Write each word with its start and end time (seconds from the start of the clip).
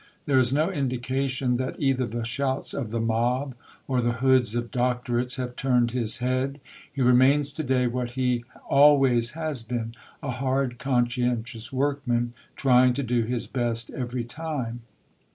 There 0.25 0.39
is 0.39 0.51
no 0.51 0.71
indication 0.71 1.57
that 1.57 1.75
either 1.79 2.07
the 2.07 2.25
shouts 2.25 2.73
of 2.73 2.89
the 2.89 2.99
mob 2.99 3.53
or 3.87 4.01
the 4.01 4.13
hoods 4.13 4.55
of 4.55 4.71
Doctorates 4.71 5.35
have 5.35 5.55
turned 5.55 5.91
his 5.91 6.17
head; 6.17 6.59
he 6.91 7.03
remains 7.03 7.53
to 7.53 7.61
day 7.63 7.85
what 7.85 8.13
he 8.17 8.43
always 8.67 9.33
has 9.37 9.61
been 9.61 9.93
a 10.23 10.31
hard, 10.31 10.79
conscientious 10.79 11.71
workman, 11.71 12.33
trying 12.55 12.95
to 12.95 13.03
do 13.03 13.21
his 13.25 13.45
best 13.45 13.91
every 13.91 14.23
time. 14.23 14.81